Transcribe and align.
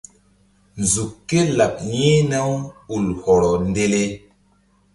Nzuk 0.81 1.11
ké 1.27 1.37
laɓ 1.57 1.75
yi̧hna-u 1.93 2.55
ul 2.95 3.05
hɔrɔ 3.21 3.51
ndele. 3.69 4.03